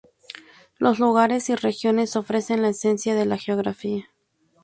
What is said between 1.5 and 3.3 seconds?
y regiones ofrecen la esencia de